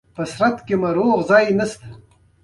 د 0.15 0.17
سليم 0.33 0.53
دلې 0.57 0.75
کور 0.83 0.95
کوم 0.97 1.21
ځای 1.29 1.43
دی؟ 1.59 1.65